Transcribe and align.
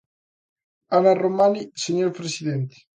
Ana 0.97 1.13
Romaní, 1.23 1.63
señor 1.85 2.11
presidente. 2.19 2.75